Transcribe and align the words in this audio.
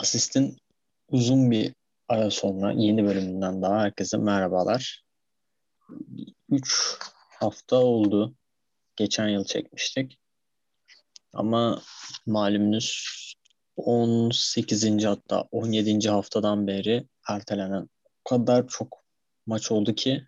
Asist'in 0.00 0.56
uzun 1.08 1.50
bir 1.50 1.74
ara 2.08 2.30
sonra 2.30 2.72
yeni 2.72 3.04
bölümünden 3.04 3.62
daha 3.62 3.80
herkese 3.80 4.16
merhabalar. 4.16 5.04
3 6.48 6.98
hafta 7.28 7.76
oldu. 7.76 8.34
Geçen 8.96 9.28
yıl 9.28 9.44
çekmiştik. 9.44 10.18
Ama 11.32 11.82
malumunuz 12.26 13.06
18. 13.76 15.04
hatta 15.04 15.44
17. 15.50 16.08
haftadan 16.08 16.66
beri 16.66 17.08
ertelenen 17.28 17.88
o 18.24 18.28
kadar 18.28 18.68
çok 18.68 19.04
maç 19.46 19.70
oldu 19.70 19.94
ki 19.94 20.26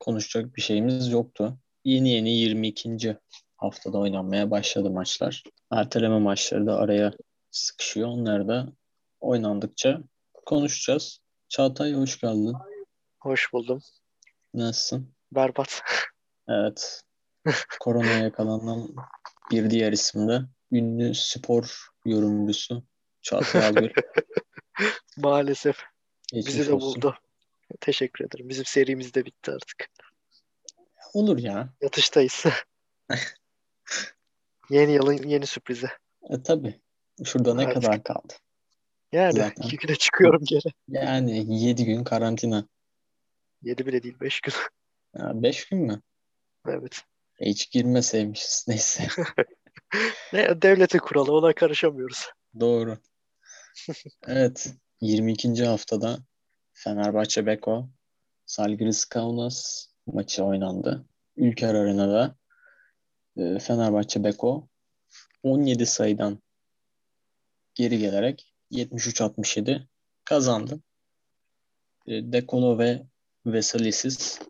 konuşacak 0.00 0.56
bir 0.56 0.62
şeyimiz 0.62 1.08
yoktu. 1.08 1.58
Yeni 1.84 2.10
yeni 2.10 2.30
22. 2.30 3.16
haftada 3.56 3.98
oynanmaya 3.98 4.50
başladı 4.50 4.90
maçlar. 4.90 5.42
Erteleme 5.72 6.18
maçları 6.18 6.66
da 6.66 6.76
araya 6.76 7.12
sıkışıyor. 7.50 8.08
Onları 8.08 8.48
da 8.48 8.72
oynandıkça 9.20 10.00
konuşacağız. 10.46 11.20
Çağatay 11.48 11.92
hoş 11.92 12.20
geldin. 12.20 12.54
Hoş 13.20 13.52
buldum. 13.52 13.82
Nasılsın? 14.54 15.14
Berbat. 15.32 15.82
Evet. 16.48 17.02
Koronaya 17.80 18.18
yakalanan 18.18 18.88
bir 19.50 19.70
diğer 19.70 19.92
isim 19.92 20.28
de 20.28 20.40
ünlü 20.72 21.14
spor 21.14 21.88
yorumcusu 22.04 22.84
Çağatay 23.22 23.66
Algül. 23.66 23.90
Maalesef. 25.16 25.76
Geçmiş 26.32 26.54
Bizi 26.54 26.68
de 26.68 26.74
olsun. 26.74 26.94
buldu. 26.94 27.14
Teşekkür 27.80 28.24
ederim. 28.24 28.48
Bizim 28.48 28.64
serimiz 28.64 29.14
de 29.14 29.24
bitti 29.26 29.50
artık. 29.50 29.90
Olur 31.14 31.38
ya. 31.38 31.68
Yatıştayız. 31.80 32.44
yeni 34.70 34.92
yılın 34.92 35.28
yeni 35.28 35.46
sürprizi. 35.46 35.88
E, 36.30 36.42
tabii. 36.42 36.80
Şurada 37.24 37.54
ne 37.54 37.66
Artık. 37.66 37.82
kadar 37.82 38.02
kaldı? 38.02 38.34
Yani 39.12 39.32
Zaten. 39.32 39.62
iki 39.62 39.76
güne 39.76 39.96
çıkıyorum 39.96 40.42
geri. 40.44 40.72
Yani 40.88 41.54
7 41.64 41.84
gün 41.84 42.04
karantina. 42.04 42.68
Yedi 43.62 43.86
bile 43.86 44.02
değil. 44.02 44.20
Beş 44.20 44.40
gün. 44.40 44.54
5 45.14 45.68
gün 45.68 45.78
mü? 45.78 46.02
evet. 46.68 47.02
E, 47.38 47.50
hiç 47.50 47.70
girmeseymişiz. 47.70 48.64
Neyse. 48.68 49.06
Ne 50.32 50.62
devletin 50.62 50.98
kuralı. 50.98 51.32
Ona 51.32 51.52
karışamıyoruz. 51.52 52.26
Doğru. 52.60 52.98
Evet. 54.26 54.74
22. 55.00 55.64
haftada 55.64 56.18
Fenerbahçe 56.72 57.46
Beko 57.46 57.88
Salgiris 58.46 59.04
Kaunas 59.04 59.86
maçı 60.06 60.44
oynandı. 60.44 61.06
Ülker 61.36 61.74
Arena'da 61.74 62.36
e, 63.36 63.58
Fenerbahçe 63.58 64.24
Beko 64.24 64.68
17 65.42 65.86
sayıdan 65.86 66.42
geri 67.74 67.98
gelerek 67.98 68.49
73-67 68.70 69.86
kazandı. 70.24 70.80
Dekolo 72.06 72.78
ve 72.78 73.02
Vesalisiz 73.46 74.40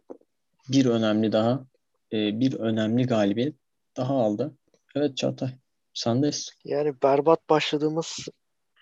bir 0.69 0.87
önemli 0.87 1.33
daha 1.33 1.65
e, 2.13 2.41
bir 2.41 2.55
önemli 2.55 3.07
galibiyet 3.07 3.55
daha 3.97 4.15
aldı. 4.15 4.55
Evet 4.95 5.17
Çağatay 5.17 5.51
sendeyiz. 5.95 6.51
Yani 6.65 6.95
berbat 7.03 7.51
başladığımız 7.51 8.29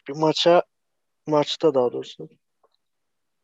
bir 0.09 0.17
maça 0.17 0.63
maçta 1.27 1.75
daha 1.75 1.93
doğrusu 1.93 2.29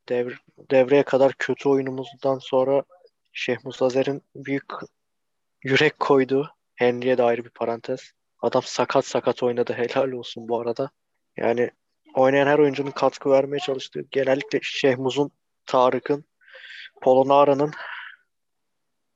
devre, 0.08 0.34
devreye 0.70 1.03
kadar 1.03 1.33
kötü 1.39 1.69
oyunumuzdan 1.69 2.39
sonra 2.39 2.83
Şeyh 3.33 3.56
Musazer'in 3.64 4.23
büyük 4.36 4.73
yürek 5.62 6.01
koydu. 6.01 6.51
Henry'e 6.75 7.19
de 7.19 7.23
ayrı 7.23 7.45
bir 7.45 7.51
parantez. 7.51 8.12
Adam 8.39 8.62
sakat 8.64 9.06
sakat 9.06 9.42
oynadı. 9.42 9.73
Helal 9.73 10.12
olsun 10.12 10.48
bu 10.48 10.61
arada. 10.61 10.91
Yani 11.36 11.70
oynayan 12.15 12.47
her 12.47 12.59
oyuncunun 12.59 12.91
katkı 12.91 13.31
vermeye 13.31 13.59
çalıştığı 13.59 14.01
genellikle 14.11 14.59
Şeyh 14.62 14.97
Muz'un, 14.97 15.31
Tarık'ın, 15.67 16.25
Polonara'nın 17.03 17.73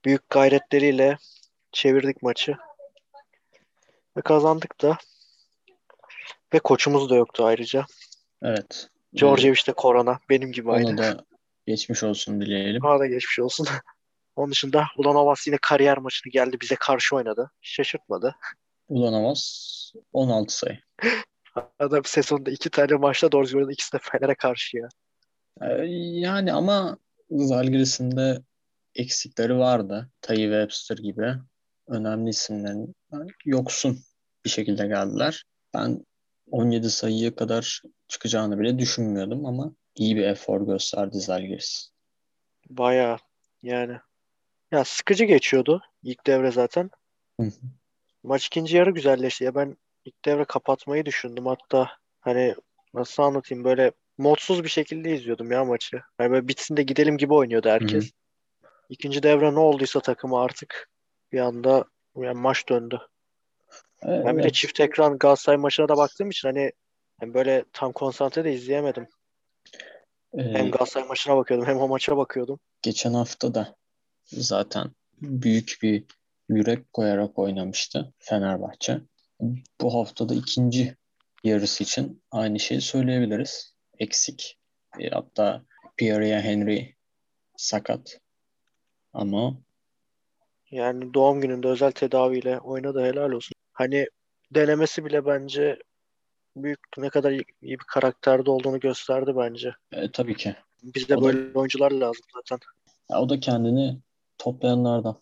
büyük 0.05 0.29
gayretleriyle 0.29 1.17
çevirdik 1.71 2.23
maçı. 2.23 2.57
Ve 4.17 4.21
kazandık 4.21 4.81
da. 4.81 4.97
Ve 6.53 6.59
koçumuz 6.59 7.09
da 7.09 7.15
yoktu 7.15 7.45
ayrıca. 7.45 7.85
Evet. 8.41 8.89
Djordjevic 9.17 9.67
de 9.67 9.73
korona. 9.73 10.19
Benim 10.29 10.51
gibi 10.51 10.71
aynı. 10.71 10.89
Ona 10.89 10.97
da 10.97 11.25
geçmiş 11.67 12.03
olsun 12.03 12.41
dileyelim. 12.41 12.85
Ona 12.85 12.99
da 12.99 13.07
geçmiş 13.07 13.39
olsun. 13.39 13.67
Onun 14.35 14.51
dışında 14.51 14.87
Ulanovas 14.97 15.47
yine 15.47 15.57
kariyer 15.61 15.97
maçını 15.97 16.31
geldi 16.31 16.57
bize 16.61 16.75
karşı 16.75 17.15
oynadı. 17.15 17.51
Şaşırtmadı. 17.61 18.35
Ulanovas 18.87 19.93
16 20.13 20.57
sayı. 20.57 20.79
Adam 21.79 22.05
sezonda 22.05 22.51
iki 22.51 22.69
tane 22.69 22.95
maçta 22.95 23.31
doğru 23.31 23.43
düzgün 23.45 23.69
ikisi 23.69 23.93
de 23.93 23.99
Fener'e 24.01 24.35
karşı 24.35 24.77
ya. 24.77 24.89
Ee, 25.61 25.85
Yani 26.19 26.53
ama 26.53 26.97
Zalgiris'in 27.31 28.17
de 28.17 28.41
eksikleri 28.95 29.57
vardı. 29.57 30.09
Tayyip 30.21 30.51
Webster 30.51 30.97
gibi 30.97 31.35
önemli 31.87 32.29
isimlerin 32.29 32.95
yoksun 33.45 33.99
bir 34.45 34.49
şekilde 34.49 34.87
geldiler. 34.87 35.43
Ben 35.73 36.05
17 36.51 36.89
sayıya 36.89 37.35
kadar 37.35 37.81
çıkacağını 38.07 38.59
bile 38.59 38.79
düşünmüyordum 38.79 39.45
ama 39.45 39.75
iyi 39.95 40.15
bir 40.15 40.23
efor 40.23 40.67
gösterdi 40.67 41.17
Zalgiris. 41.19 41.91
Bayağı 42.69 43.17
yani. 43.63 43.97
Ya 44.71 44.83
sıkıcı 44.83 45.25
geçiyordu 45.25 45.81
ilk 46.03 46.27
devre 46.27 46.51
zaten. 46.51 46.89
Hı 47.39 47.45
hı. 47.45 47.51
Maç 48.23 48.47
ikinci 48.47 48.77
yarı 48.77 48.91
güzelleşti. 48.91 49.43
Ya 49.43 49.55
ben 49.55 49.77
ilk 50.09 50.25
devre 50.25 50.45
kapatmayı 50.45 51.05
düşündüm. 51.05 51.45
Hatta 51.45 51.91
hani 52.21 52.55
nasıl 52.93 53.23
anlatayım 53.23 53.63
böyle 53.63 53.91
modsuz 54.17 54.63
bir 54.63 54.69
şekilde 54.69 55.13
izliyordum 55.15 55.51
ya 55.51 55.65
maçı. 55.65 56.01
Hani 56.17 56.31
böyle 56.31 56.47
bitsin 56.47 56.77
de 56.77 56.83
gidelim 56.83 57.17
gibi 57.17 57.33
oynuyordu 57.33 57.69
herkes. 57.69 58.11
İkinci 58.89 59.23
devre 59.23 59.53
ne 59.55 59.59
olduysa 59.59 59.99
takımı 59.99 60.39
artık 60.39 60.89
bir 61.31 61.39
anda 61.39 61.85
yani 62.17 62.39
maç 62.39 62.69
döndü. 62.69 62.99
Ben 64.03 64.37
bir 64.37 64.43
de 64.43 64.43
Evet. 64.43 64.53
çift 64.53 64.79
ekran 64.79 65.17
Galatasaray 65.17 65.57
maçına 65.57 65.89
da 65.89 65.97
baktığım 65.97 66.29
için 66.29 66.47
hani 66.47 66.71
hem 67.19 67.33
böyle 67.33 67.65
tam 67.73 67.91
konsantre 67.91 68.43
de 68.43 68.53
izleyemedim. 68.53 69.07
Hem 70.35 70.67
Ee, 70.67 70.69
Galatasaray 70.69 71.07
maçına 71.07 71.37
bakıyordum 71.37 71.67
hem 71.67 71.77
o 71.77 71.87
maça 71.87 72.17
bakıyordum. 72.17 72.59
geçen 72.81 73.13
hafta 73.13 73.53
da 73.53 73.75
zaten 74.25 74.91
büyük 75.21 75.77
bir 75.81 76.03
yürek 76.49 76.93
koyarak 76.93 77.39
oynamıştı 77.39 78.13
Fenerbahçe. 78.19 79.01
Bu 79.81 79.93
haftada 79.93 80.33
ikinci 80.35 80.95
yarısı 81.43 81.83
için 81.83 82.23
aynı 82.31 82.59
şeyi 82.59 82.81
söyleyebiliriz. 82.81 83.73
Eksik. 83.99 84.57
E, 84.99 85.09
hatta 85.09 85.63
Pierre 85.97 86.41
Henry 86.41 86.95
sakat. 87.57 88.19
Ama 89.13 89.57
Yani 90.71 91.13
doğum 91.13 91.41
gününde 91.41 91.67
özel 91.67 91.91
tedaviyle 91.91 92.59
oynadı 92.59 93.03
helal 93.03 93.31
olsun. 93.31 93.53
Hani 93.73 94.07
denemesi 94.51 95.05
bile 95.05 95.25
bence 95.25 95.79
büyük 96.55 96.79
ne 96.97 97.09
kadar 97.09 97.31
iyi 97.31 97.45
bir 97.61 97.85
karakterde 97.87 98.51
olduğunu 98.51 98.79
gösterdi 98.79 99.33
bence. 99.37 99.75
e, 99.91 100.11
tabii 100.11 100.35
ki. 100.35 100.55
Bizde 100.83 101.15
O 101.15 101.21
da- 101.21 101.25
böyle 101.25 101.57
oyuncular 101.57 101.91
lazım 101.91 102.25
zaten. 102.35 102.59
Ya, 103.11 103.21
o 103.21 103.29
da 103.29 103.39
kendini 103.39 103.99
toplayanlardan. 104.37 105.19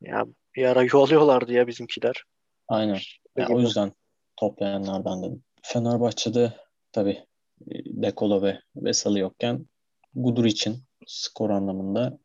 Ya 0.00 0.26
bir 0.56 0.64
ara 0.64 0.82
yuvalıyorlardı 0.94 1.52
ya 1.52 1.66
bizimkiler. 1.66 2.24
Aynen. 2.70 2.98
Ya, 3.36 3.44
gibi. 3.44 3.54
o 3.54 3.60
yüzden 3.60 3.92
toplayanlardan 4.36 5.22
dedim. 5.22 5.44
Fenerbahçe'de 5.62 6.52
tabii 6.92 7.26
e, 7.70 7.74
Dekolo 7.84 8.42
ve 8.42 8.60
Vesali 8.76 9.18
yokken 9.18 9.66
Gudur 10.14 10.44
için 10.44 10.84
skor 11.06 11.50
anlamında 11.50 12.18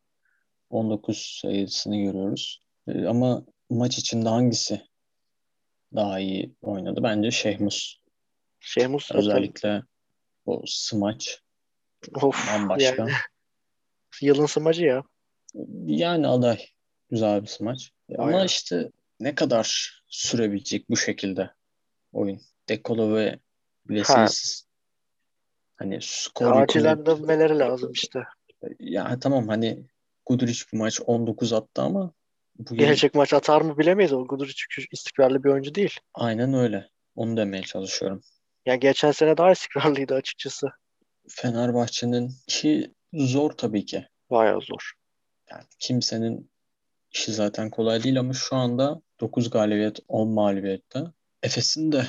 19 0.70 1.40
sayısını 1.42 1.98
görüyoruz. 1.98 2.62
E, 2.88 3.06
ama 3.06 3.46
maç 3.70 3.98
içinde 3.98 4.30
hangisi 4.30 4.82
daha 5.96 6.20
iyi 6.20 6.56
oynadı? 6.62 7.04
Bence 7.04 7.32
Şehmus. 7.32 7.98
Şehmus 8.60 9.12
Özellikle 9.12 9.84
o 10.46 10.62
smaç 10.66 11.40
of 12.22 12.54
bambaşka. 12.54 12.96
yani 13.02 13.12
yılın 14.22 14.46
smacı 14.46 14.84
ya. 14.84 15.04
Yani 15.86 16.28
aday. 16.28 16.60
Güzel 17.10 17.42
bir 17.42 17.48
smaç. 17.48 17.92
Ama 18.18 18.28
Aynen. 18.28 18.46
işte 18.46 18.92
ne 19.20 19.36
kadar 19.36 19.96
sürebilecek 20.16 20.90
bu 20.90 20.98
şekilde 20.98 21.52
oyun? 22.14 22.42
Dekolo 22.70 23.16
ve 23.16 23.40
Vesilisiz. 23.90 24.68
Hani 25.76 26.00
skor 26.02 26.62
Acilen 26.62 27.06
dönmeleri 27.06 27.60
lazım 27.60 27.92
işte. 27.92 28.20
ya 28.80 29.20
tamam 29.20 29.48
hani 29.48 29.86
Guduric 30.26 30.64
bu 30.74 30.78
maç 30.78 31.02
19 31.06 31.54
attı 31.54 31.82
ama 31.82 32.14
bugün 32.56 32.78
Gelecek 32.78 33.16
maç 33.16 33.34
atar 33.34 33.62
mı 33.62 33.78
bilemeyiz. 33.78 34.14
O 34.14 34.28
Guduric 34.28 34.64
istikrarlı 34.92 35.44
bir 35.44 35.50
oyuncu 35.50 35.76
değil. 35.76 36.00
aynen 36.14 36.54
öyle. 36.54 36.90
Onu 37.16 37.38
demeye 37.38 37.64
çalışıyorum. 37.64 38.22
Yani 38.66 38.80
geçen 38.80 39.12
sene 39.12 39.38
daha 39.38 39.52
istikrarlıydı 39.52 40.14
açıkçası. 40.14 40.68
Fenerbahçe'nin 41.30 42.32
işi 42.48 42.94
zor 43.14 43.52
tabii 43.52 43.86
ki. 43.86 44.08
Bayağı 44.30 44.62
zor. 44.62 44.92
Yani 45.52 45.64
kimsenin 45.80 46.52
işi 47.16 47.34
zaten 47.34 47.70
kolay 47.70 48.04
değil 48.04 48.20
ama 48.20 48.34
şu 48.34 48.56
anda 48.56 49.02
9 49.20 49.50
galibiyet 49.50 50.00
10 50.08 50.30
mağlubiyette. 50.30 51.00
Efes'in 51.44 51.92
de 51.92 52.06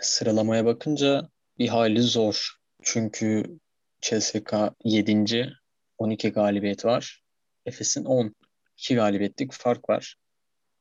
sıralamaya 0.00 0.64
bakınca 0.64 1.28
bir 1.58 1.68
hayli 1.68 2.02
zor. 2.02 2.58
Çünkü 2.82 3.58
CSK 4.00 4.54
7. 4.84 5.52
12 5.98 6.30
galibiyet 6.30 6.84
var. 6.84 7.22
Efes'in 7.66 8.04
10. 8.04 8.34
2 8.76 8.94
galibiyetlik 8.94 9.52
fark 9.52 9.88
var. 9.88 10.16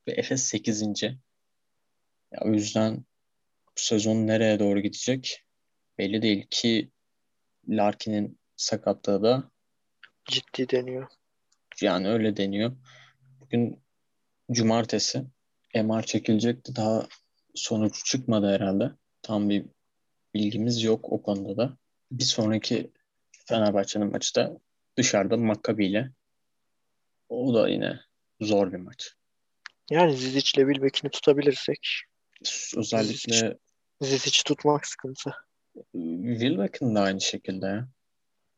Ve 0.08 0.12
Efes 0.12 0.44
8. 0.44 1.04
Ya, 1.04 1.18
o 2.42 2.50
yüzden 2.50 2.98
bu 3.68 3.72
sezon 3.76 4.28
nereye 4.28 4.60
doğru 4.60 4.80
gidecek 4.80 5.44
belli 5.98 6.22
değil 6.22 6.48
ki 6.50 6.92
Larkin'in 7.70 8.40
sakatlığı 8.56 9.24
da 9.24 9.52
Ciddi 10.26 10.70
deniyor. 10.70 11.08
yani 11.82 12.08
öyle 12.10 12.38
deniyor. 12.38 12.72
Bugün 13.48 13.80
cumartesi 14.52 15.24
MR 15.76 16.04
çekilecekti. 16.04 16.76
Daha 16.76 17.08
sonuç 17.56 18.06
çıkmadı 18.06 18.54
herhalde. 18.54 18.92
Tam 19.22 19.50
bir 19.50 19.66
bilgimiz 20.34 20.84
yok 20.84 21.12
o 21.12 21.22
konuda 21.22 21.58
da. 21.58 21.78
Bir 22.12 22.24
sonraki 22.24 22.92
Fenerbahçe'nin 23.46 24.12
maçı 24.12 24.36
da 24.36 24.60
dışarıda 24.98 25.38
Maccabi 25.38 25.86
ile. 25.86 26.12
O 27.30 27.54
da 27.54 27.70
yine 27.70 28.00
zor 28.42 28.72
bir 28.72 28.78
maç. 28.78 29.14
Yani 29.90 30.18
Zizic'le 30.18 30.44
Wilbeck'ini 30.44 31.12
tutabilirsek 31.12 31.88
Özellikle 32.78 33.58
Zizic 34.02 34.44
tutmak 34.46 34.88
sıkıntı. 34.88 35.32
Wilbeck'in 35.94 36.96
de 36.96 37.00
aynı 37.00 37.22
şekilde. 37.22 37.66
ya. 37.66 37.88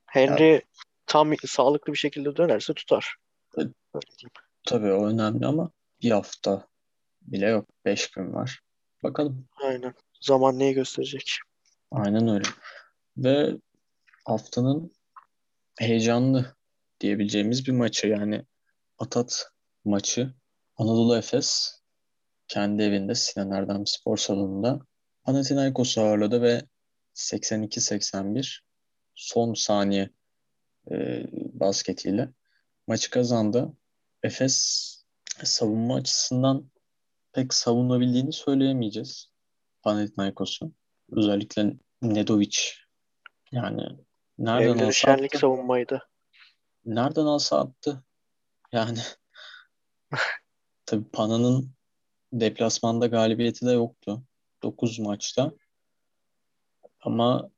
Henry 0.05 0.61
tam 1.05 1.33
sağlıklı 1.45 1.93
bir 1.93 1.97
şekilde 1.97 2.35
dönerse 2.35 2.73
tutar. 2.73 3.15
Evet. 3.57 3.71
Öyle 3.93 4.17
diyeyim. 4.17 4.48
Tabii 4.69 4.91
o 4.91 5.07
önemli 5.07 5.45
ama 5.45 5.71
bir 6.01 6.11
hafta 6.11 6.67
bile 7.21 7.49
yok. 7.49 7.69
Beş 7.85 8.11
gün 8.11 8.33
var. 8.33 8.59
Bakalım. 9.03 9.47
Aynen. 9.63 9.93
Zaman 10.21 10.59
neyi 10.59 10.73
gösterecek? 10.73 11.31
Aynen 11.91 12.27
öyle. 12.27 12.47
Ve 13.17 13.55
haftanın 14.25 14.91
heyecanlı 15.79 16.55
diyebileceğimiz 16.99 17.67
bir 17.67 17.71
maçı 17.71 18.07
yani 18.07 18.45
Atat 18.99 19.51
maçı. 19.85 20.33
Anadolu 20.77 21.17
Efes 21.17 21.79
kendi 22.47 22.83
evinde 22.83 23.15
Sinan 23.15 23.51
Erdem 23.51 23.87
Spor 23.87 24.17
Salonu'nda 24.17 24.79
Panathinaikos'u 25.23 26.01
ağırladı 26.01 26.41
ve 26.41 26.61
82-81 27.15 28.59
son 29.15 29.53
saniye 29.53 30.09
e, 30.91 31.23
basketiyle 31.33 32.29
maçı 32.87 33.09
kazandı. 33.09 33.73
Efes 34.23 34.85
savunma 35.43 35.95
açısından 35.95 36.71
pek 37.33 37.53
savunabildiğini 37.53 38.33
söyleyemeyeceğiz 38.33 39.31
Panathinaikos'u. 39.81 40.71
Özellikle 41.11 41.73
Nedovic 42.01 42.57
yani 43.51 43.87
nereden 44.37 44.69
Evleri 44.69 44.85
alsa 44.85 44.91
şenlik 44.91 45.35
attı. 45.35 45.39
savunmaydı. 45.39 46.09
Nereden 46.85 47.25
alsa 47.25 47.59
attı. 47.59 48.03
Yani 48.71 48.99
tabii 50.85 51.09
Pana'nın 51.09 51.71
deplasmanda 52.33 53.07
galibiyeti 53.07 53.65
de 53.65 53.71
yoktu. 53.71 54.23
9 54.63 54.99
maçta. 54.99 55.51
Ama 57.01 57.49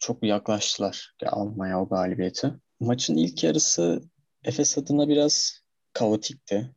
çok 0.00 0.22
yaklaştılar 0.22 1.14
ya 1.22 1.30
almaya 1.30 1.80
o 1.80 1.88
galibiyeti. 1.88 2.54
Maçın 2.80 3.16
ilk 3.16 3.44
yarısı 3.44 4.02
Efes 4.44 4.78
adına 4.78 5.08
biraz 5.08 5.61
kaotikti. 5.92 6.70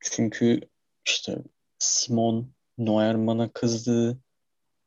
Çünkü 0.00 0.60
işte 1.06 1.38
Simon 1.78 2.52
Neuermann'a 2.78 3.52
kızdı. 3.52 4.18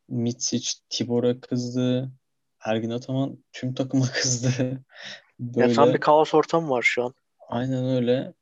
Mitsic 0.09 0.71
Tibor'a 0.89 1.39
kızdı. 1.39 2.11
Ergin 2.65 2.89
Ataman 2.89 3.43
tüm 3.53 3.73
takıma 3.73 4.05
kızdı. 4.13 4.83
Ya 5.55 5.73
tam 5.73 5.85
Böyle 5.85 5.93
bir 5.93 5.99
kaos 5.99 6.33
ortamı 6.33 6.69
var 6.69 6.81
şu 6.81 7.03
an. 7.03 7.13
aynen 7.49 7.85
öyle. 7.85 8.33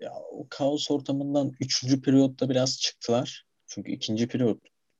Ya 0.00 0.12
o 0.32 0.46
kaos 0.50 0.90
ortamından 0.90 1.52
3. 1.60 2.02
periyotta 2.02 2.48
biraz 2.48 2.78
çıktılar. 2.80 3.46
Çünkü 3.66 3.92
ikinci 3.92 4.28
periyot 4.28 4.58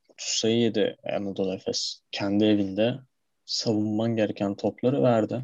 30 0.09 0.27
sayı 0.27 0.57
yedi 0.59 0.97
Anadolu 1.17 1.55
Efes. 1.55 2.01
Kendi 2.13 2.45
evinde 2.45 2.99
savunman 3.45 4.17
gereken 4.17 4.55
topları 4.55 5.03
verdi. 5.03 5.43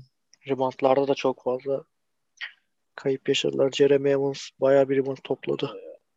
Reboundlarda 0.49 1.09
da 1.09 1.15
çok 1.15 1.43
fazla 1.43 1.85
kayıp 2.95 3.29
yaşadılar. 3.29 3.71
Jeremy 3.71 4.11
Evans 4.11 4.49
bayağı 4.61 4.89
bir 4.89 4.97
rebound 4.97 5.19
topladı. 5.25 5.71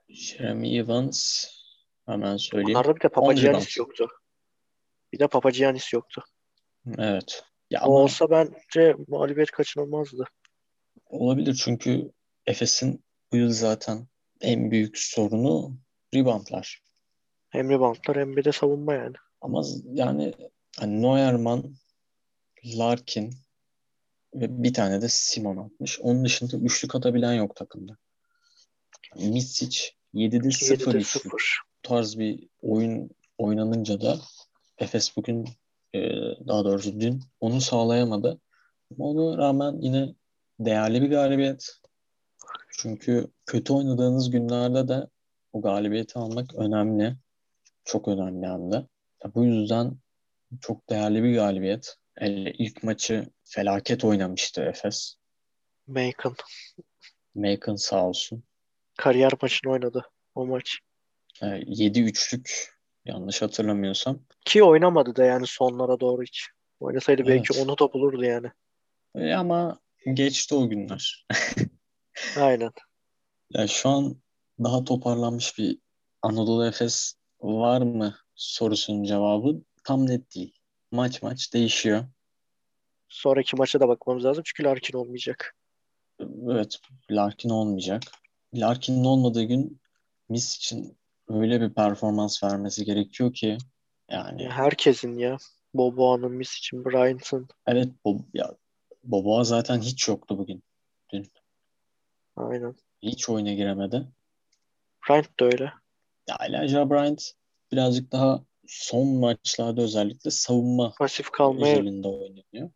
Jeremy 0.09 0.77
Evans 0.77 1.45
hemen 2.05 2.37
söyleyeyim. 2.37 2.77
Onlarda 2.77 2.95
bir 2.95 3.01
de 3.01 3.07
10 3.07 3.11
Papagiannis 3.11 3.77
yoktu. 3.77 4.07
Bir 5.13 5.19
de 5.19 5.27
Papagiannis 5.27 5.93
yoktu. 5.93 6.23
Evet. 6.97 7.43
Ya 7.69 7.81
O 7.81 7.85
ama 7.85 7.93
olsa 7.95 8.29
bence 8.29 8.95
mağlubiyet 9.07 9.51
kaçınılmazdı. 9.51 10.25
olabilir 11.05 11.53
çünkü 11.63 12.11
Efes'in 12.45 13.03
bu 13.31 13.37
yıl 13.37 13.49
zaten 13.49 14.07
en 14.41 14.71
büyük 14.71 14.97
sorunu 14.97 15.77
reboundlar. 16.15 16.81
Hem 17.49 17.69
reboundlar 17.69 18.17
hem 18.17 18.37
bir 18.37 18.43
de 18.43 18.51
savunma 18.51 18.93
yani. 18.93 19.15
Ama 19.41 19.63
yani 19.83 20.33
hani 20.79 21.01
Neuerman, 21.01 21.75
Larkin 22.65 23.33
ve 24.35 24.63
bir 24.63 24.73
tane 24.73 25.01
de 25.01 25.09
Simon 25.09 25.57
atmış. 25.57 25.99
Onun 25.99 26.25
dışında 26.25 26.57
üçlük 26.57 26.95
atabilen 26.95 27.33
yok 27.33 27.55
takımda. 27.55 27.97
Misic 29.15 29.79
7'de 30.13 30.51
0 30.51 30.91
7'de 30.91 30.97
üçlük. 30.97 31.23
0. 31.23 31.61
Bu 31.77 31.87
tarz 31.87 32.19
bir 32.19 32.47
oyun 32.61 33.09
oynanınca 33.37 34.01
da 34.01 34.19
Efes 34.77 35.17
bugün 35.17 35.49
e, 35.95 35.99
daha 36.47 36.65
doğrusu 36.65 36.99
dün 36.99 37.21
onu 37.39 37.61
sağlayamadı. 37.61 38.41
Ama 38.91 39.05
ona 39.05 39.37
rağmen 39.37 39.77
yine 39.81 40.15
değerli 40.59 41.01
bir 41.01 41.09
galibiyet. 41.09 41.79
Çünkü 42.71 43.27
kötü 43.45 43.73
oynadığınız 43.73 44.29
günlerde 44.29 44.87
de 44.87 45.07
o 45.53 45.61
galibiyeti 45.61 46.19
almak 46.19 46.55
önemli. 46.55 47.15
Çok 47.85 48.07
önemli 48.07 48.47
hem 48.47 48.71
de. 48.71 48.87
Bu 49.35 49.45
yüzden 49.45 49.97
çok 50.61 50.89
değerli 50.89 51.23
bir 51.23 51.35
galibiyet. 51.35 51.97
Hele 52.15 52.51
ilk 52.51 52.83
maçı 52.83 53.29
felaket 53.43 54.03
oynamıştı 54.03 54.61
Efes. 54.61 55.15
Macon. 55.87 56.35
Macon 57.35 57.75
sağ 57.75 58.07
olsun. 58.07 58.43
Kariyer 58.97 59.31
maçını 59.41 59.71
oynadı 59.71 60.05
o 60.35 60.45
maç. 60.45 60.79
7-3'lük 61.41 62.73
yanlış 63.05 63.41
hatırlamıyorsam. 63.41 64.19
Ki 64.45 64.63
oynamadı 64.63 65.15
da 65.15 65.25
yani 65.25 65.47
sonlara 65.47 65.99
doğru 65.99 66.23
hiç. 66.23 66.47
Oynasaydı 66.79 67.27
belki 67.27 67.53
Evet. 67.53 67.65
onu 67.67 67.77
da 67.77 67.93
bulurdu 67.93 68.23
yani. 68.23 68.47
E, 69.15 69.33
ama 69.33 69.79
geçti 70.13 70.55
o 70.55 70.69
günler. 70.69 71.27
Aynen. 72.37 72.71
Ya 73.49 73.67
şu 73.67 73.89
an 73.89 74.21
daha 74.63 74.83
toparlanmış 74.83 75.57
bir 75.57 75.79
Anadolu 76.21 76.65
Efes 76.67 77.15
var 77.41 77.81
mı 77.81 78.15
sorusunun 78.35 79.03
cevabı 79.03 79.61
tam 79.83 80.07
net 80.07 80.35
değil. 80.35 80.55
Maç 80.93 81.21
maç 81.21 81.53
değişiyor. 81.53 82.05
Sonraki 83.09 83.55
maça 83.55 83.79
da 83.79 83.87
bakmamız 83.87 84.25
lazım 84.25 84.43
çünkü 84.45 84.63
Larkin 84.69 84.97
olmayacak. 84.97 85.55
Evet, 86.19 86.79
Larkin 87.11 87.49
olmayacak. 87.49 88.03
Larkin'in 88.53 89.03
olmadığı 89.03 89.43
gün 89.43 89.81
Miss 90.29 90.55
için 90.57 90.97
öyle 91.27 91.61
bir 91.61 91.73
performans 91.73 92.43
vermesi 92.43 92.85
gerekiyor 92.85 93.33
ki 93.33 93.57
yani 94.09 94.43
Ya 94.43 94.49
herkesin 94.51 95.17
ya. 95.17 95.37
Boboa'nın, 95.73 96.31
Miss 96.31 96.57
için, 96.57 96.85
Bryant'ın. 96.85 97.47
evet 97.67 97.87
Bob, 98.05 98.19
ya 98.33 98.55
Boboa 99.03 99.43
zaten 99.43 99.79
hiç 99.81 100.07
yoktu 100.07 100.37
bugün. 100.37 100.63
Dün 101.13 101.27
Aynen. 102.35 102.75
hiç 103.01 103.29
oyuna 103.29 103.53
giremedi. 103.53 104.07
Bryant 105.09 105.39
da 105.39 105.45
öyle. 105.45 105.73
Ya 106.27 106.35
Elijah 106.45 106.89
Bryant 106.89 107.31
birazcık 107.71 108.11
daha 108.11 108.43
son 108.73 109.07
maçlarda 109.07 109.81
özellikle 109.81 110.31
savunma 110.31 110.93
Pasif 110.99 111.29
kalmaya 111.29 111.73
özelinde 111.73 112.07
oynuyor. 112.07 112.69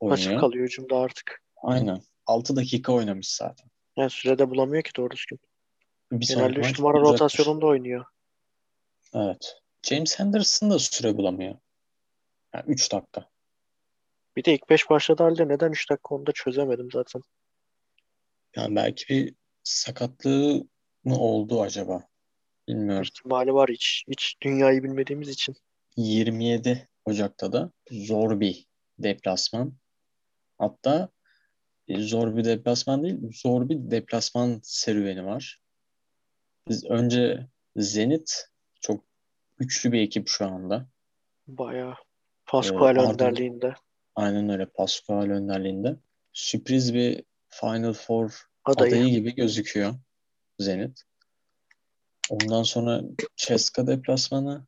pasif 0.00 0.40
kalıyor 0.40 0.64
hücumda 0.64 0.96
artık. 0.96 1.42
Aynen. 1.62 2.02
6 2.26 2.56
dakika 2.56 2.92
oynamış 2.92 3.28
zaten. 3.28 3.70
Yani 3.96 4.10
sürede 4.10 4.50
bulamıyor 4.50 4.82
ki 4.82 4.90
doğru 4.96 5.10
düzgün. 5.10 5.40
Bir 6.12 6.26
Genelde 6.26 6.42
sonraki 6.42 6.60
3 6.60 6.66
maç 6.66 6.78
numara 6.78 7.00
rotasyonunda 7.00 7.66
oynuyor. 7.66 8.04
Evet. 9.14 9.56
James 9.82 10.18
Henderson 10.18 10.70
da 10.70 10.78
süre 10.78 11.16
bulamıyor. 11.16 11.54
Yani 12.54 12.64
3 12.66 12.92
dakika. 12.92 13.30
Bir 14.36 14.44
de 14.44 14.54
ilk 14.54 14.70
5 14.70 14.90
başladı 14.90 15.22
halde 15.22 15.48
neden 15.48 15.72
3 15.72 15.90
dakika 15.90 16.14
onu 16.14 16.26
da 16.26 16.32
çözemedim 16.32 16.88
zaten. 16.92 17.22
Yani 18.56 18.76
belki 18.76 19.08
bir 19.08 19.34
sakatlığı 19.62 20.64
mı 21.04 21.18
oldu 21.18 21.62
acaba? 21.62 22.08
Bilmiyorum. 22.68 23.02
İhtimali 23.02 23.54
var 23.54 23.70
hiç. 23.70 24.04
Hiç 24.08 24.36
dünyayı 24.42 24.82
bilmediğimiz 24.82 25.28
için. 25.28 25.56
27 25.96 26.88
Ocak'ta 27.04 27.52
da 27.52 27.72
zor 27.90 28.40
bir 28.40 28.66
deplasman. 28.98 29.72
Hatta 30.58 31.08
e, 31.88 32.00
zor 32.00 32.36
bir 32.36 32.44
deplasman 32.44 33.02
değil, 33.02 33.16
zor 33.32 33.68
bir 33.68 33.90
deplasman 33.90 34.60
serüveni 34.62 35.24
var. 35.24 35.60
Biz 36.68 36.84
önce 36.84 37.46
Zenit 37.76 38.48
çok 38.80 39.04
güçlü 39.58 39.92
bir 39.92 40.00
ekip 40.00 40.28
şu 40.28 40.46
anda. 40.46 40.86
Bayağı. 41.46 41.94
Pascual 42.46 42.96
Ee, 42.96 43.00
önderliğinde. 43.00 43.74
Aynen 44.16 44.48
öyle 44.48 44.66
Pascual 44.66 45.30
önderliğinde. 45.30 45.96
Sürpriz 46.32 46.94
bir 46.94 47.24
Final 47.48 47.92
Four 47.92 48.32
Adayı. 48.64 48.92
adayı 48.94 49.10
gibi 49.10 49.34
gözüküyor 49.34 49.94
Zenit. 50.58 51.02
Ondan 52.30 52.62
sonra 52.62 53.02
Ceska 53.36 53.86
deplasmanı 53.86 54.66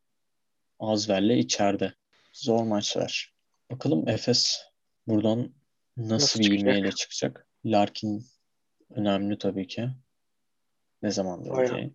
Azver'le 0.79 1.39
içeride. 1.39 1.95
Zor 2.33 2.63
maçlar. 2.65 3.35
Bakalım 3.71 4.09
Efes 4.09 4.61
buradan 5.07 5.55
nasıl, 5.97 6.15
Nasıl 6.15 6.41
bir 6.41 6.61
ivmeyle 6.61 6.93
çıkacak? 6.93 7.47
Larkin 7.65 8.25
önemli 8.91 9.39
tabii 9.39 9.67
ki. 9.67 9.89
Ne 11.03 11.11
zaman 11.11 11.41
Bayağı. 11.41 11.57
döneceği. 11.69 11.95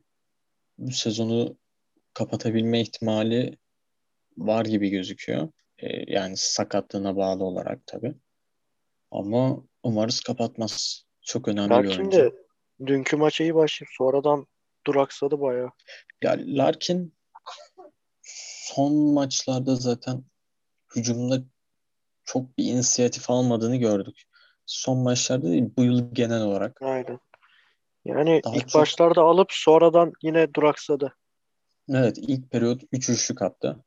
Bu 0.78 0.92
sezonu 0.92 1.58
kapatabilme 2.14 2.82
ihtimali 2.82 3.58
var 4.38 4.66
gibi 4.66 4.90
gözüküyor. 4.90 5.50
Ee, 5.80 6.14
yani 6.14 6.38
sakatlığına 6.38 7.16
bağlı 7.16 7.44
olarak 7.44 7.88
tabii. 7.88 8.16
Ama 9.12 9.64
umarız 9.84 10.20
kapatmaz. 10.20 11.06
Çok 11.22 11.48
önemli 11.48 11.70
bir 11.70 11.76
Larkin 11.76 12.00
oyuncu. 12.00 12.18
de 12.18 12.34
dünkü 12.86 13.16
maça 13.18 13.44
iyi 13.44 13.56
başlayıp 13.56 13.90
sonradan 13.98 14.48
duraksadı 14.88 15.42
bayağı. 15.42 15.70
Ya 16.24 16.36
Larkin 16.39 17.13
son 18.68 18.94
maçlarda 18.96 19.75
zaten 19.75 20.24
hücumda 20.96 21.44
çok 22.24 22.58
bir 22.58 22.65
inisiyatif 22.65 23.30
almadığını 23.30 23.75
gördük. 23.75 24.24
Son 24.65 24.98
maçlarda 24.98 25.48
değil, 25.48 25.70
bu 25.77 25.84
yıl 25.84 26.13
genel 26.13 26.42
olarak. 26.42 26.82
Aynen. 26.82 27.20
Yani 28.06 28.42
Daha 28.46 28.56
ilk 28.56 28.70
çok- 28.70 28.82
başlarda 28.82 29.22
alıp 29.22 29.48
sonradan 29.51 30.13
yine 30.24 30.54
duraksadı. 30.54 31.15
Evet 31.89 32.18
ilk 32.18 32.51
periyot 32.51 32.82
3 32.92 33.10
üçlük 33.10 33.42
attı. 33.42 33.84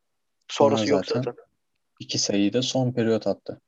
Sonrası 0.49 0.83
Sonra 0.87 0.91
yok 0.97 1.07
zaten. 1.07 1.23
zaten. 1.23 1.45
2 2.01 2.19
sayıyı 2.19 2.53
da 2.53 2.63
son 2.63 2.93
periyot 2.93 3.27
attı. 3.27 3.61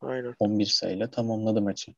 Aynen. 0.00 0.34
11 0.38 0.66
sayıyla 0.66 1.10
tamamladı 1.10 1.62
maçı. 1.62 1.94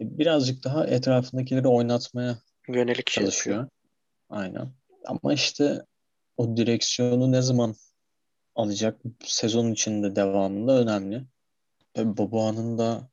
Birazcık 0.00 0.64
daha 0.64 0.86
etrafındakileri 0.86 1.68
oynatmaya 1.68 2.38
Yönelik 2.74 3.10
şey 3.10 3.24
çalışıyor. 3.24 3.68
Aynen. 4.28 4.72
Ama 5.06 5.32
işte 5.32 5.84
o 6.36 6.56
direksiyonu 6.56 7.32
ne 7.32 7.42
zaman 7.42 7.74
alacak 8.54 9.00
sezon 9.24 9.72
içinde 9.72 10.16
devamında 10.16 10.80
önemli. 10.80 11.24
Tabii 11.94 12.16
Boboğan'ın 12.16 12.78
da 12.78 13.10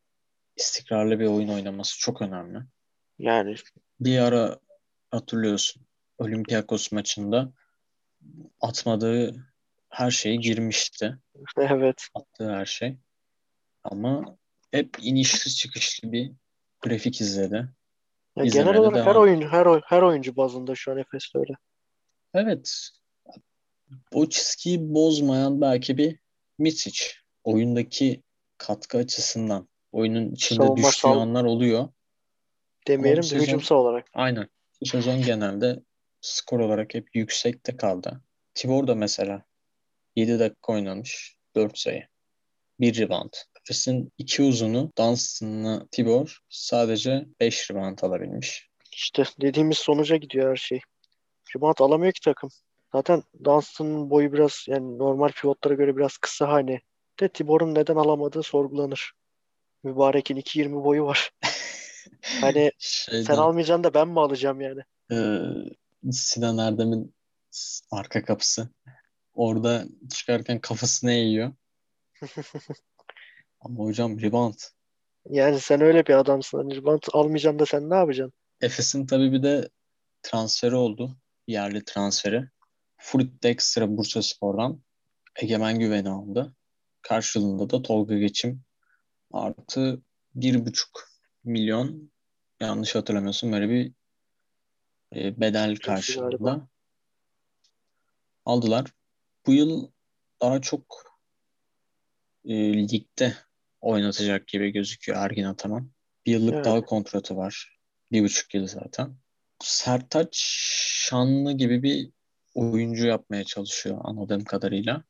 istikrarlı 0.56 1.20
bir 1.20 1.26
oyun 1.26 1.48
oynaması 1.48 2.00
çok 2.00 2.22
önemli. 2.22 2.60
Yani 3.20 3.56
Bir 4.00 4.20
ara 4.20 4.60
hatırlıyorsun 5.12 5.88
Olympiakos 6.18 6.92
maçında 6.92 7.54
atmadığı 8.62 9.48
her 9.90 10.12
şey 10.12 10.36
girmişti. 10.38 11.18
evet. 11.58 12.08
Attığı 12.16 12.52
her 12.52 12.66
şey. 12.66 12.98
Ama 13.84 14.38
hep 14.72 14.98
inişli 15.02 15.52
çıkışlı 15.52 16.12
bir 16.12 16.32
grafik 16.82 17.22
izledi. 17.22 17.70
Ya 18.38 18.46
genel 18.46 18.76
olarak 18.78 19.06
her 19.06 19.14
devam. 19.14 19.24
oyuncu 19.24 19.48
her 19.48 19.82
her 19.86 20.02
oyuncu 20.02 20.36
bazında 20.36 20.76
şu 20.76 20.92
an 20.92 20.98
Efes'te 20.98 21.40
öyle. 21.40 21.54
Evet. 22.34 22.90
O 24.14 24.30
çizgiyi 24.30 24.94
bozmayan 24.94 25.62
belki 25.62 25.98
bir 25.98 26.20
Micic. 26.58 27.06
Oyundaki 27.44 28.24
katkı 28.58 28.98
açısından. 28.98 29.68
Oyunun 29.92 30.32
içinde 30.32 30.64
Savunma 30.64 30.88
düştüğü 30.88 31.02
sal- 31.02 31.20
anlar 31.20 31.44
oluyor. 31.44 31.90
Demeyelim 32.88 33.24
de 33.24 33.36
hücumsal 33.36 33.76
olarak. 33.76 34.08
Aynen. 34.14 34.48
Bu 34.82 34.86
sezon 34.86 35.22
genelde 35.22 35.80
skor 36.22 36.60
olarak 36.60 36.94
hep 36.94 37.16
yüksekte 37.16 37.78
kaldı. 37.78 38.22
Tibor 38.54 38.88
da 38.88 38.96
mesela 38.96 39.44
7 40.16 40.40
dakika 40.40 40.74
oynamış. 40.74 41.38
4 41.56 41.78
sayı. 41.78 42.08
1 42.80 42.98
rebound. 42.98 43.34
Efes'in 43.68 44.14
iki 44.18 44.44
uzunu 44.44 44.92
Dunstan'la 44.98 45.88
Tibor 45.92 46.40
sadece 46.50 47.26
5 47.40 47.72
rebound 47.72 48.00
alabilmiş. 48.02 48.70
İşte 48.92 49.24
dediğimiz 49.42 49.78
sonuca 49.78 50.16
gidiyor 50.16 50.52
her 50.52 50.56
şey. 50.56 50.82
Rebound 51.56 51.76
alamıyor 51.80 52.14
ki 52.14 52.22
takım. 52.24 52.50
Zaten 52.92 53.24
Dunstan'ın 53.44 54.10
boyu 54.10 54.34
biraz 54.34 54.66
yani 54.68 54.98
normal 54.98 55.30
pivotlara 55.30 55.74
göre 55.74 55.98
biraz 55.98 56.18
kısa 56.18 56.48
hani. 56.48 56.82
De 57.20 57.30
Tibor'un 57.30 57.76
neden 57.76 57.96
alamadığı 57.96 58.44
sorgulanır. 58.44 59.12
Mübarek'in 59.84 60.38
2.20 60.38 60.84
boyu 60.84 61.06
var. 61.06 61.32
Hani 62.42 62.72
Şeyden, 62.80 63.24
sen 63.24 63.36
almayacaksın 63.38 63.84
da 63.84 63.94
ben 63.94 64.08
mi 64.08 64.20
alacağım 64.20 64.62
yani? 64.62 64.82
Ee, 65.12 66.12
Sinan 66.12 66.58
Erdem'in 66.58 67.16
arka 67.92 68.26
kapısı. 68.26 68.70
Orada 69.34 69.86
çıkarken 70.14 70.60
kafasını 70.60 71.12
eğiyor. 71.12 71.54
Ama 73.60 73.84
hocam 73.84 74.22
rebound. 74.22 74.56
Yani 75.30 75.60
sen 75.60 75.82
öyle 75.82 76.06
bir 76.06 76.14
adamsın. 76.14 76.58
Hani 76.58 76.76
rebound 76.76 77.02
almayacaksın 77.14 77.60
da 77.60 77.66
sen 77.66 77.90
ne 77.90 77.96
yapacaksın? 77.96 78.34
Efes'in 78.62 79.06
tabii 79.06 79.32
bir 79.32 79.44
de 79.44 79.70
transferi 80.24 80.76
oldu. 80.76 81.18
Yerli 81.48 81.86
transferi. 81.86 82.50
Fruit 82.98 83.46
Extra 83.46 83.98
Bursaspor'dan 83.98 84.82
Egemen 85.36 85.80
Güven'i 85.80 86.10
aldı. 86.10 86.56
Karşılığında 87.02 87.70
da 87.70 87.82
Tolga 87.82 88.18
Geçim 88.18 88.62
artı 89.32 90.02
bir 90.36 90.66
buçuk 90.66 91.10
milyon 91.44 92.12
yanlış 92.60 92.96
hatırlamıyorsun 92.96 93.52
böyle 93.52 93.70
bir 93.70 93.92
e, 95.16 95.42
bedel 95.42 95.76
karşılığında 95.76 96.68
aldılar. 98.46 98.94
Bu 99.46 99.54
yıl 99.54 99.92
daha 100.42 100.62
çok 100.62 101.04
e, 102.46 102.74
ligde 102.74 103.34
oynatacak 103.82 104.48
gibi 104.48 104.72
gözüküyor 104.72 105.18
Ergin 105.18 105.44
Ataman. 105.44 105.92
Bir 106.26 106.32
yıllık 106.32 106.54
Yani. 106.54 106.66
daha 106.66 106.82
kontratı 106.82 107.38
var. 107.38 107.80
Bir 108.12 108.24
buçuk 108.24 108.54
yıl 108.54 108.68
zaten. 108.68 109.16
Sertaç 109.60 110.38
Şanlı 111.10 111.52
gibi 111.52 111.84
bir 111.84 112.10
oyuncu 112.56 113.08
yapmaya 113.08 113.44
çalışıyor 113.44 113.98
anladığım 114.04 114.44
kadarıyla. 114.44 115.04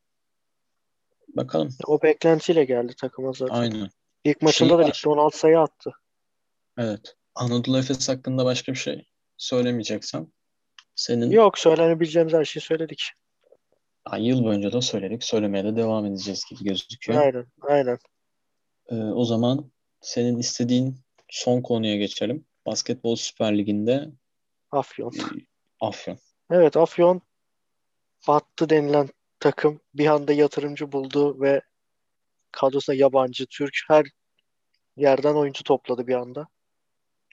Bakalım. 1.28 1.70
O 1.86 2.02
beklentiyle 2.02 2.66
geldi 2.66 2.94
takıma 2.98 3.32
zaten. 3.34 3.56
Aynen. 3.56 3.90
İlk 4.24 4.42
maçında 4.42 4.74
da 4.74 4.78
var. 4.78 4.88
ligde 4.88 5.10
16 5.10 5.38
sayı 5.38 5.60
attı. 5.60 5.92
Evet. 6.78 7.16
Anadolu 7.36 7.78
Efes 7.78 8.10
hakkında 8.10 8.46
başka 8.46 8.72
bir 8.72 8.78
şey 8.78 9.06
söylemeyeceksem 9.38 10.28
senin 10.96 11.32
Yok 11.32 11.58
söylenebileceğimiz 11.58 12.34
her 12.34 12.46
şeyi 12.46 12.62
söyledik. 12.62 13.12
Ay, 14.06 14.28
yıl 14.28 14.44
boyunca 14.44 14.72
da 14.72 14.82
söyledik. 14.82 15.24
Söylemeye 15.24 15.64
de 15.64 15.76
devam 15.76 16.06
edeceğiz 16.06 16.46
gibi 16.50 16.64
gözüküyor. 16.64 17.22
Aynen, 17.22 17.46
aynen. 17.62 17.98
Ee, 18.90 18.96
o 18.96 19.26
zaman 19.26 19.72
senin 20.02 20.38
istediğin 20.38 20.96
son 21.30 21.62
konuya 21.62 21.98
geçelim. 21.98 22.46
Basketbol 22.66 23.16
Süper 23.16 23.58
Ligi'nde 23.58 24.12
Afyon. 24.72 25.14
e, 25.14 25.46
Afyon. 25.82 26.18
Evet, 26.52 26.78
Afyon 26.78 27.22
battı 28.28 28.70
denilen 28.70 29.10
takım 29.40 29.80
bir 29.94 30.08
anda 30.08 30.34
yatırımcı 30.34 30.92
buldu 30.92 31.42
ve 31.42 31.62
kadrosuna 32.52 32.96
yabancı, 32.96 33.46
Türk 33.46 33.74
her 33.88 34.06
yerden 34.98 35.36
oyuncu 35.36 35.64
topladı 35.64 36.08
bir 36.08 36.16
anda. 36.16 36.48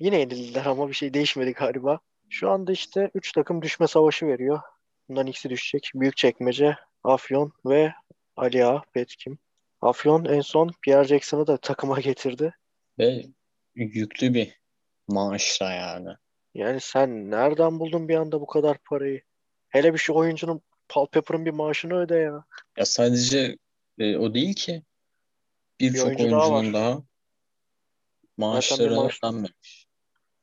Yine 0.01 0.19
yenildiler 0.19 0.67
ama 0.67 0.89
bir 0.89 0.95
şey 0.95 1.15
değişmedi 1.15 1.53
galiba. 1.53 1.99
Şu 2.31 2.51
anda 2.51 2.73
işte 2.73 3.11
3 3.15 3.33
takım 3.33 3.63
düşme 3.63 3.87
savaşı 3.87 4.27
veriyor. 4.27 4.61
Bundan 5.09 5.27
ikisi 5.27 5.51
düşecek. 5.51 5.91
Büyükçekmece, 5.95 6.77
Afyon 7.05 7.53
ve 7.67 7.93
Ali 8.37 8.65
Ağa, 8.65 8.83
Petkim. 8.93 9.39
Afyon 9.85 10.25
en 10.25 10.41
son 10.41 10.71
Pierre 10.83 11.05
Jackson'ı 11.05 11.47
da 11.47 11.57
takıma 11.57 12.01
getirdi. 12.01 12.55
Ve 12.99 13.25
yüklü 13.75 14.35
bir 14.35 14.61
maaşla 15.09 15.73
yani. 15.73 16.09
Yani 16.55 16.81
sen 16.81 17.31
nereden 17.31 17.81
buldun 17.81 18.09
bir 18.09 18.15
anda 18.15 18.41
bu 18.41 18.47
kadar 18.47 18.79
parayı? 18.79 19.23
Hele 19.69 19.93
bir 19.93 19.99
şu 19.99 20.15
oyuncunun 20.15 20.63
Paul 20.89 21.07
Pepper'ın 21.07 21.45
bir 21.45 21.51
maaşını 21.51 21.95
öde 21.95 22.17
ya. 22.17 22.45
Ya 22.79 22.85
sadece 22.85 23.57
e, 23.99 24.17
o 24.17 24.35
değil 24.35 24.55
ki 24.55 24.83
birçok 25.81 26.07
oyuncu 26.07 26.31
daha 26.31 26.51
oyuncunun 26.51 26.75
var. 26.75 26.81
daha 26.83 27.03
maaşları 28.37 28.95
maaş- 28.95 29.19
ödenmemiş. 29.19 29.87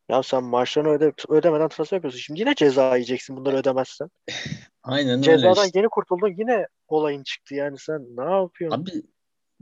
Ya 0.10 0.24
sen 0.24 0.44
maaşlarını 0.44 0.90
öde, 0.90 1.14
ödemeden 1.30 1.68
transfer 1.70 1.98
yapıyorsun. 1.98 2.20
Şimdi 2.20 2.40
yine 2.40 2.56
ceza 2.56 2.96
yiyeceksin 2.96 3.38
bunları 3.38 3.58
ödemezsen. 3.58 4.10
Aynen 4.84 5.20
öyle 5.20 5.24
Cezadan 5.24 5.66
işte. 5.66 5.80
yeni 5.80 5.90
kurtuldun 5.90 6.36
yine 6.38 6.68
olayın 6.88 7.24
çıktı. 7.24 7.56
Yani 7.56 7.78
sen 7.80 8.02
ne 8.02 8.36
yapıyorsun? 8.36 8.82
Abi 8.82 8.92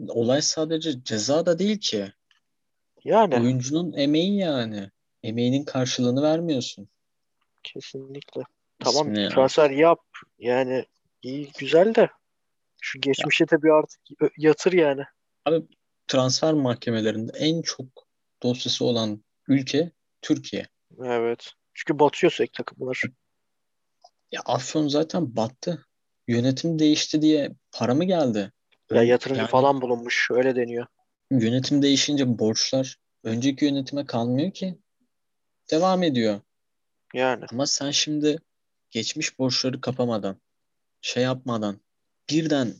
olay 0.07 0.41
sadece 0.41 1.03
ceza 1.03 1.45
da 1.45 1.59
değil 1.59 1.79
ki. 1.79 2.13
Yani 3.03 3.35
Oyuncunun 3.35 3.93
emeği 3.93 4.37
yani. 4.37 4.89
Emeğinin 5.23 5.63
karşılığını 5.63 6.21
vermiyorsun. 6.21 6.89
kesinlikle. 7.63 8.41
Tamam 8.79 9.11
İsmini 9.11 9.29
transfer 9.29 9.69
yap. 9.69 9.99
Yani 10.39 10.85
iyi 11.21 11.51
güzel 11.57 11.95
de 11.95 12.09
şu 12.81 13.01
geçmişe 13.01 13.49
de 13.49 13.63
bir 13.63 13.69
artık 13.69 14.01
yatır 14.37 14.73
yani. 14.73 15.03
Abi 15.45 15.63
transfer 16.07 16.53
mahkemelerinde 16.53 17.31
en 17.37 17.61
çok 17.61 17.85
dosyası 18.43 18.85
olan 18.85 19.23
ülke 19.47 19.91
Türkiye. 20.21 20.67
Evet. 21.03 21.51
Çünkü 21.73 21.99
batıyor 21.99 22.31
sürekli 22.31 22.51
takımlar. 22.53 23.01
Ya 24.31 24.41
Afyon 24.45 24.87
zaten 24.87 25.35
battı. 25.35 25.85
yönetim 26.27 26.79
değişti 26.79 27.21
diye 27.21 27.51
para 27.71 27.95
mı 27.95 28.03
geldi? 28.03 28.51
Ya 28.91 29.03
yatırımcı 29.03 29.41
yani 29.41 29.49
falan 29.49 29.81
bulunmuş. 29.81 30.27
Öyle 30.31 30.55
deniyor. 30.55 30.85
yönetim 31.31 31.81
değişince 31.81 32.39
borçlar 32.39 32.97
önceki 33.23 33.65
yönetime 33.65 34.05
kalmıyor 34.05 34.51
ki. 34.51 34.79
Devam 35.71 36.03
ediyor. 36.03 36.41
Yani. 37.13 37.45
Ama 37.51 37.65
sen 37.65 37.91
şimdi 37.91 38.37
geçmiş 38.91 39.39
borçları 39.39 39.81
kapamadan, 39.81 40.37
şey 41.01 41.23
yapmadan 41.23 41.79
birden 42.29 42.73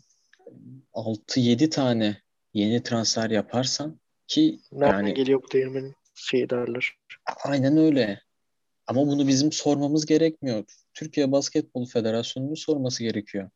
6-7 0.94 1.70
tane 1.70 2.22
yeni 2.54 2.84
transfer 2.84 3.30
yaparsan 3.30 4.00
ki 4.28 4.60
Nereden 4.72 4.98
yani 4.98 5.14
geliyor 5.14 5.44
bu 5.44 5.52
değirmenin 5.52 5.96
şeyi 6.16 6.50
derler. 6.50 6.98
aynen 7.46 7.78
öyle. 7.78 8.22
Ama 8.88 9.08
bunu 9.08 9.28
bizim 9.28 9.52
sormamız 9.52 10.06
gerekmiyor. 10.06 10.64
Türkiye 10.94 11.32
Basketbol 11.32 11.86
Federasyonu'nun 11.86 12.56
sorması 12.56 13.04
gerekiyor. 13.04 13.50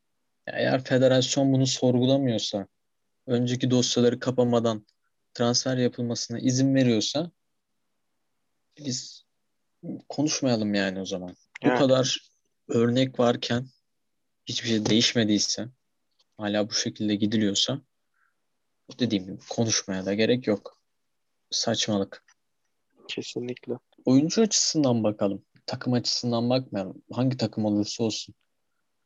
Eğer 0.48 0.84
federasyon 0.84 1.54
bunu 1.54 1.68
sorgulamıyorsa, 1.68 2.68
önceki 3.28 3.72
dosyaları 3.72 4.20
kapamadan 4.20 4.86
transfer 5.34 5.78
yapılmasına 5.78 6.40
izin 6.40 6.76
veriyorsa 6.76 7.32
biz 8.78 9.26
konuşmayalım 10.10 10.74
yani 10.74 11.02
o 11.02 11.06
zaman. 11.06 11.36
Bu 11.64 11.68
Yani. 11.68 11.80
kadar 11.80 12.32
örnek 12.68 13.20
varken 13.20 13.68
hiçbir 14.46 14.70
şey 14.70 14.86
değişmediyse 14.86 15.68
hala 16.38 16.70
bu 16.70 16.74
şekilde 16.74 17.16
gidiliyorsa 17.16 17.82
dediğim 19.00 19.26
gibi 19.26 19.38
konuşmaya 19.50 20.06
da 20.06 20.14
gerek 20.14 20.48
yok. 20.48 20.80
Saçmalık. 21.52 22.24
Kesinlikle. 23.08 23.74
Oyuncu 24.06 24.42
açısından 24.42 25.04
bakalım. 25.04 25.46
Takım 25.66 25.94
açısından 25.94 26.50
bakmayalım. 26.50 27.04
Hangi 27.12 27.38
takım 27.38 27.66
olursa 27.66 28.04
olsun. 28.04 28.36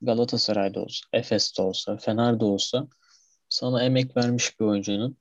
Galatasaray'da 0.02 0.80
olsa, 0.80 1.08
Efes'te 1.14 1.62
olsa, 1.62 1.98
Fener'de 1.98 2.46
olsa 2.46 2.88
sana 3.50 3.84
emek 3.84 4.18
vermiş 4.18 4.60
bir 4.60 4.66
oyuncunun 4.66 5.18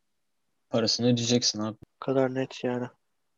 parasını 0.70 1.06
ödeyeceksin 1.06 1.60
abi. 1.60 1.76
Bu 1.82 1.98
kadar 2.00 2.34
net 2.34 2.64
yani. 2.64 2.86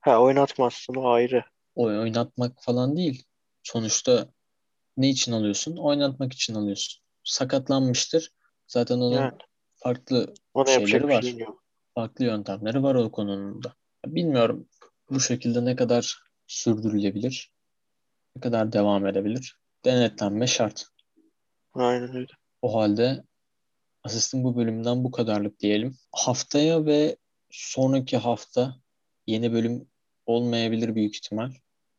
Ha 0.00 0.20
oynatmazsın 0.20 0.94
o 0.94 1.08
ayrı. 1.10 1.44
Oy 1.74 1.98
oynatmak 1.98 2.62
falan 2.62 2.96
değil. 2.96 3.24
Sonuçta 3.62 4.28
ne 4.96 5.08
için 5.08 5.32
alıyorsun? 5.32 5.76
Oynatmak 5.76 6.32
için 6.32 6.54
alıyorsun. 6.54 7.02
Sakatlanmıştır. 7.24 8.32
Zaten 8.66 8.96
onun 8.96 9.16
Yani. 9.16 9.38
farklı 9.74 10.34
Ona 10.54 10.66
şeyleri 10.66 11.08
var. 11.08 11.22
yok. 11.22 11.64
Farklı 11.94 12.24
yöntemleri 12.24 12.82
var 12.82 12.94
o 12.94 13.10
konunun 13.12 13.62
da. 13.62 13.74
Bilmiyorum 14.06 14.68
bu 15.10 15.20
şekilde 15.20 15.64
ne 15.64 15.76
kadar 15.76 16.18
sürdürülebilir, 16.46 17.52
ne 18.36 18.40
kadar 18.40 18.72
devam 18.72 19.06
edebilir. 19.06 19.58
Denetlenme 19.84 20.46
şart. 20.46 20.86
Aynen 21.78 22.16
öyle. 22.16 22.32
O 22.62 22.74
halde 22.74 23.24
asistin 24.02 24.44
bu 24.44 24.56
bölümden 24.56 25.04
bu 25.04 25.10
kadarlık 25.10 25.60
diyelim. 25.60 25.96
Haftaya 26.12 26.86
ve 26.86 27.16
sonraki 27.50 28.16
hafta 28.16 28.76
yeni 29.26 29.52
bölüm 29.52 29.88
olmayabilir 30.26 30.94
büyük 30.94 31.16
ihtimal 31.16 31.52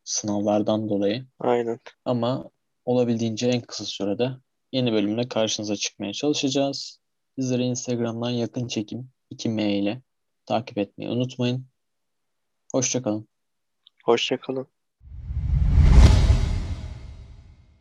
sınavlardan 0.04 0.90
dolayı. 0.90 1.26
Aynen. 1.40 1.80
Ama 2.06 2.50
olabildiğince 2.86 3.48
en 3.48 3.62
kısa 3.62 3.86
sürede 3.86 4.32
yeni 4.72 4.92
bölümle 4.92 5.28
karşınıza 5.28 5.76
çıkmaya 5.76 6.14
çalışacağız. 6.14 7.00
Sizleri 7.40 7.64
Instagram'dan 7.64 8.30
yakın 8.30 8.68
çekim 8.68 9.10
2M 9.32 9.62
ile 9.62 10.02
takip 10.46 10.78
etmeyi 10.78 11.12
unutmayın. 11.12 11.66
Hoşçakalın. 12.72 13.28
Hoşçakalın. 14.04 14.68